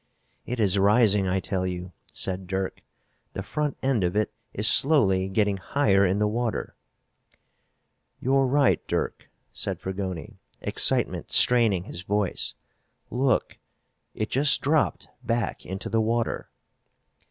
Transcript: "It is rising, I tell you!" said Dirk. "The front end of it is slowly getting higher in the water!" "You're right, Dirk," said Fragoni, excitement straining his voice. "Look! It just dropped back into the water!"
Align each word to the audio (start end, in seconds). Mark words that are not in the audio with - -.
"It 0.47 0.59
is 0.59 0.79
rising, 0.79 1.27
I 1.27 1.39
tell 1.39 1.67
you!" 1.67 1.91
said 2.11 2.47
Dirk. 2.47 2.81
"The 3.33 3.43
front 3.43 3.77
end 3.83 4.03
of 4.03 4.15
it 4.15 4.33
is 4.51 4.67
slowly 4.67 5.29
getting 5.29 5.57
higher 5.57 6.07
in 6.07 6.17
the 6.17 6.27
water!" 6.27 6.75
"You're 8.19 8.47
right, 8.47 8.81
Dirk," 8.87 9.29
said 9.53 9.79
Fragoni, 9.79 10.39
excitement 10.59 11.29
straining 11.29 11.83
his 11.83 12.01
voice. 12.01 12.55
"Look! 13.11 13.59
It 14.15 14.31
just 14.31 14.61
dropped 14.61 15.07
back 15.23 15.67
into 15.67 15.87
the 15.87 16.01
water!" 16.01 16.49